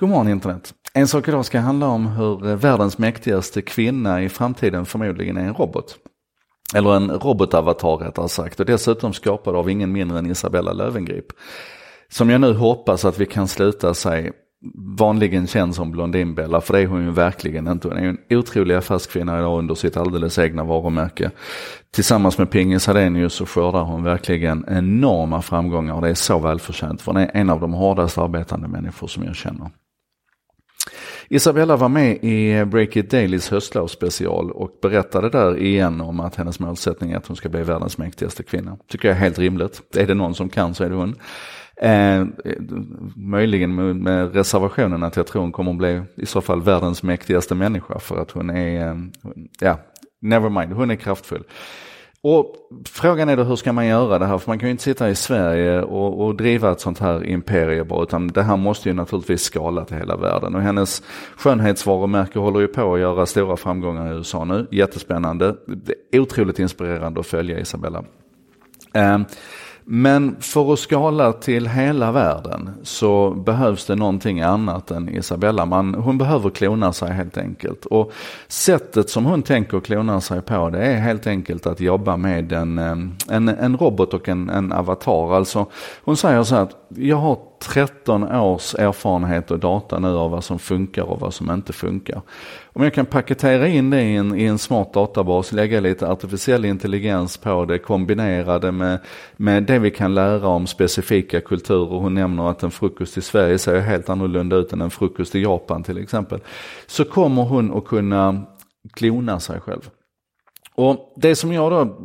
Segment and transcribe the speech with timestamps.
[0.00, 0.74] God morgon internet.
[0.94, 5.44] En sak idag ska handla om hur eh, världens mäktigaste kvinna i framtiden förmodligen är
[5.44, 5.96] en robot.
[6.74, 11.26] Eller en robotavatar rättare sagt och dessutom skapad av ingen mindre än Isabella Lövengrip.
[12.08, 14.32] Som jag nu hoppas att vi kan sluta sig
[14.98, 17.88] vanligen känd som Blondinbella, för det är hon ju verkligen inte.
[17.88, 21.30] Hon är ju en otrolig affärskvinna idag under sitt alldeles egna varumärke.
[21.90, 27.02] Tillsammans med Pingis Hadenius så skördar hon verkligen enorma framgångar och det är så välförtjänt,
[27.02, 29.70] för hon är en av de hårdast arbetande människor som jag känner.
[31.32, 36.60] Isabella var med i Break It Dailys höstlovsspecial och berättade där igen om att hennes
[36.60, 38.76] målsättning är att hon ska bli världens mäktigaste kvinna.
[38.88, 39.82] Tycker jag är helt rimligt.
[39.96, 41.14] Är det någon som kan så är det hon.
[41.76, 42.26] Eh,
[43.16, 47.02] möjligen med, med, reservationen att jag tror hon kommer att bli i så fall världens
[47.02, 48.96] mäktigaste människa för att hon är, eh,
[49.60, 49.78] ja,
[50.20, 51.44] never mind, hon är kraftfull.
[52.22, 54.38] Och frågan är då hur ska man göra det här?
[54.38, 57.88] För man kan ju inte sitta i Sverige och, och driva ett sånt här imperium
[57.88, 60.54] bara, utan det här måste ju naturligtvis skala till hela världen.
[60.54, 61.02] Och hennes
[61.36, 64.66] skönhetsvarumärke håller ju på att göra stora framgångar i USA nu.
[64.70, 65.56] Jättespännande.
[65.66, 68.04] Det är otroligt inspirerande att följa Isabella.
[68.94, 69.18] Eh,
[69.84, 75.66] men för att skala till hela världen så behövs det någonting annat än Isabella.
[75.66, 77.86] Man, hon behöver klona sig helt enkelt.
[77.86, 78.12] Och
[78.48, 82.78] sättet som hon tänker klona sig på det är helt enkelt att jobba med en,
[82.78, 82.96] eh,
[83.36, 85.36] en, en robot och en, en avatar.
[85.36, 85.66] Alltså,
[86.04, 90.44] hon säger så här att jag har 13 års erfarenhet och data nu av vad
[90.44, 92.22] som funkar och vad som inte funkar.
[92.72, 96.64] Om jag kan paketera in det i en, i en smart databas, lägga lite artificiell
[96.64, 98.98] intelligens på det, kombinera det med,
[99.36, 101.98] med det vi kan lära om specifika kulturer.
[101.98, 105.42] Hon nämner att en frukost i Sverige ser helt annorlunda ut än en frukost i
[105.42, 106.40] Japan till exempel.
[106.86, 108.42] Så kommer hon att kunna
[108.92, 109.90] klona sig själv.
[110.74, 111.96] Och det som jag då,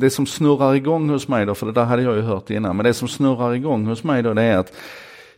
[0.00, 2.76] det som snurrar igång hos mig då, för det där hade jag ju hört innan,
[2.76, 4.72] men det som snurrar igång hos mig då det är att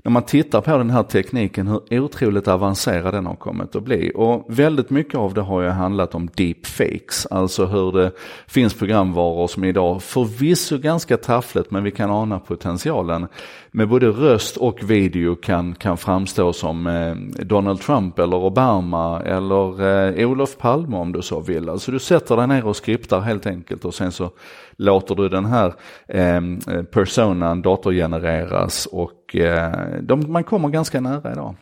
[0.04, 4.12] när man tittar på den här tekniken, hur otroligt avancerad den har kommit att bli.
[4.14, 8.12] Och väldigt mycket av det har ju handlat om deepfakes, alltså hur det
[8.46, 13.26] finns programvaror som idag förvisso ganska taffligt, men vi kan ana potentialen,
[13.70, 19.82] med både röst och video kan, kan framstå som eh, Donald Trump eller Obama eller
[20.18, 21.68] eh, Olof Palme om du så vill.
[21.68, 24.30] Alltså du sätter dig ner och skriptar helt enkelt och sen så
[24.76, 25.74] låter du den här
[26.08, 29.72] eh, eh personan datorgenereras och Eh,
[30.02, 31.54] de, man kommer ganska nära idag.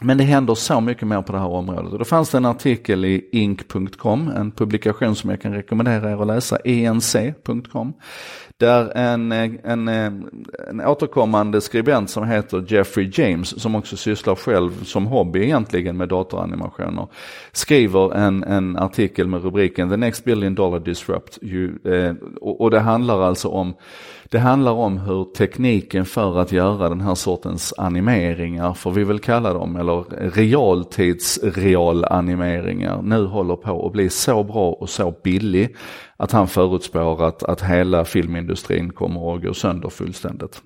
[0.00, 1.92] Men det händer så mycket mer på det här området.
[1.92, 6.20] Och då fanns det en artikel i ink.com, en publikation som jag kan rekommendera er
[6.20, 7.92] att läsa, enc.com.
[8.56, 15.06] Där en, en, en återkommande skribent som heter Jeffrey James, som också sysslar själv som
[15.06, 17.08] hobby egentligen med datoranimationer,
[17.52, 21.38] skriver en, en artikel med rubriken The Next Billion Dollar Disrupt.
[21.42, 23.74] You, eh, och, och det handlar alltså om
[24.34, 29.18] det handlar om hur tekniken för att göra den här sortens animeringar, får vi väl
[29.18, 35.76] kalla dem, eller realtidsrealanimeringar, nu håller på att bli så bra och så billig
[36.16, 40.62] att han förutspår att, att hela filmindustrin kommer att gå sönder fullständigt.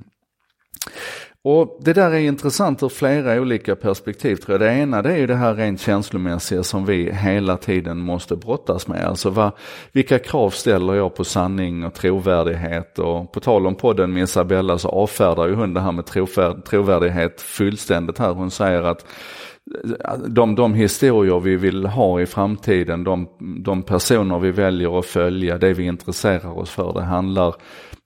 [1.50, 4.60] Och Det där är intressant ur flera olika perspektiv tror jag.
[4.60, 8.88] Det ena det är ju det här rent känslomässiga som vi hela tiden måste brottas
[8.88, 9.04] med.
[9.04, 9.52] Alltså vad,
[9.92, 12.98] vilka krav ställer jag på sanning och trovärdighet?
[12.98, 16.06] Och på tal om podden med Isabella så avfärdar ju hon det här med
[16.64, 18.32] trovärdighet fullständigt här.
[18.32, 19.06] Hon säger att
[20.26, 25.58] de, de historier vi vill ha i framtiden, de, de personer vi väljer att följa,
[25.58, 27.54] det vi intresserar oss för, det handlar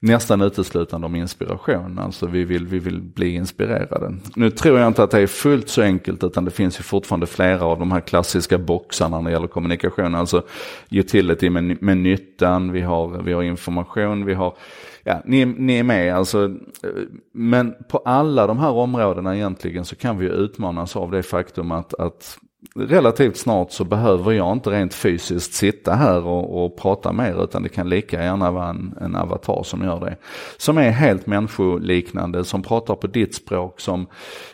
[0.03, 1.99] nästan uteslutande om inspiration.
[1.99, 4.15] Alltså vi vill, vi vill bli inspirerade.
[4.37, 7.27] Nu tror jag inte att det är fullt så enkelt utan det finns ju fortfarande
[7.27, 10.15] flera av de här klassiska boxarna när det gäller kommunikation.
[10.15, 10.43] Alltså
[10.91, 14.55] utility med, med nyttan, vi har, vi har information, vi har
[15.04, 16.44] ja, ni, ni är med alltså.
[16.82, 16.90] Eh,
[17.32, 21.94] men på alla de här områdena egentligen så kan vi utmanas av det faktum att,
[21.94, 22.38] att
[22.75, 27.62] relativt snart så behöver jag inte rent fysiskt sitta här och, och prata mer utan
[27.62, 30.17] det kan lika gärna vara en, en, avatar som gör det.
[30.56, 34.06] Som är helt människoliknande, som pratar på ditt språk, som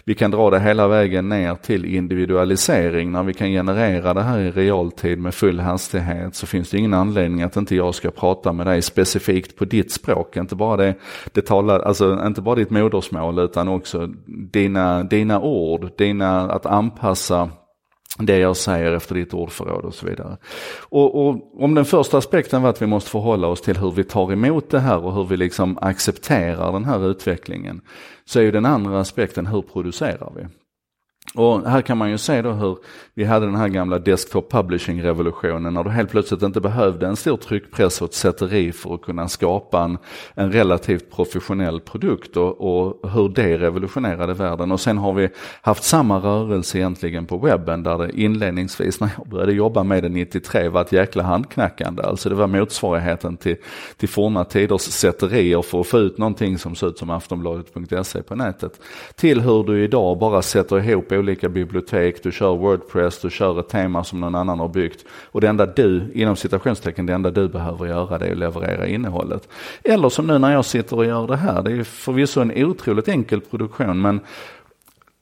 [0.04, 3.12] vi kan dra det hela vägen ner till individualisering.
[3.12, 6.94] När vi kan generera det här i realtid med full hastighet så finns det ingen
[6.94, 10.36] anledning att inte jag ska prata med dig specifikt på ditt språk.
[10.36, 10.94] Inte bara, det,
[11.32, 17.50] det talar, alltså, inte bara ditt modersmål utan också dina, dina ord, dina, att anpassa
[18.26, 20.36] det jag säger efter ditt ordförråd och så vidare.
[20.80, 24.04] Och, och, om den första aspekten var att vi måste förhålla oss till hur vi
[24.04, 27.80] tar emot det här och hur vi liksom accepterar den här utvecklingen.
[28.24, 30.46] Så är ju den andra aspekten hur producerar vi?
[31.34, 32.78] Och här kan man ju se då hur
[33.14, 37.16] vi hade den här gamla desktop publishing revolutionen när du helt plötsligt inte behövde en
[37.16, 39.98] stor tryckpress och ett sätteri för att kunna skapa en,
[40.34, 44.72] en relativt professionell produkt och, och, hur det revolutionerade världen.
[44.72, 45.28] Och sen har vi
[45.62, 50.08] haft samma rörelse egentligen på webben där det inledningsvis när jag började jobba med det
[50.08, 52.02] 93 var ett jäkla handknackande.
[52.02, 53.56] Alltså det var motsvarigheten till,
[53.96, 58.34] till forna tiders sätterier för att få ut någonting som ser ut som aftonbladet.se på
[58.34, 58.80] nätet.
[59.14, 63.68] Till hur du idag bara sätter ihop olika bibliotek, du kör Wordpress, du kör ett
[63.68, 65.04] tema som någon annan har byggt.
[65.24, 68.86] Och det enda du, inom citationstecken, det enda du behöver göra det är att leverera
[68.86, 69.48] innehållet.
[69.84, 73.08] Eller som nu när jag sitter och gör det här, det är förvisso en otroligt
[73.08, 74.20] enkel produktion men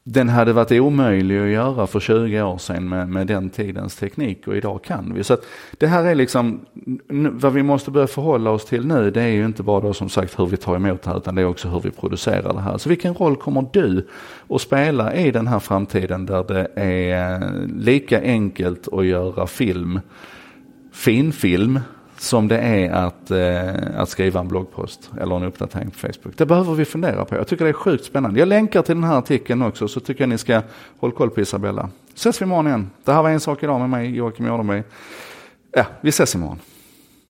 [0.08, 4.49] den hade varit omöjlig att göra för 20 år sedan med, med den tidens teknik
[4.49, 5.25] och idag kan vi.
[5.25, 5.37] Så
[5.79, 6.61] det här är liksom,
[7.32, 10.08] vad vi måste börja förhålla oss till nu det är ju inte bara då som
[10.08, 12.61] sagt hur vi tar emot det här utan det är också hur vi producerar det
[12.61, 12.79] här.
[12.79, 14.08] Så vilken roll kommer du
[14.49, 20.00] att spela i den här framtiden där det är eh, lika enkelt att göra film,
[20.93, 21.81] finfilm
[22.19, 26.37] som det är att, eh, att skriva en bloggpost eller en uppdatering på Facebook.
[26.37, 27.35] Det behöver vi fundera på.
[27.35, 28.39] Jag tycker det är sjukt spännande.
[28.39, 30.63] Jag länkar till den här artikeln också så tycker jag ni ska
[30.99, 31.91] hålla koll på Isabella.
[32.15, 32.91] Ses vi imorgon igen.
[33.05, 34.83] Det här var En sak idag med mig Joakim Jardenberg.
[35.73, 36.59] Ja, vi ses imorgon.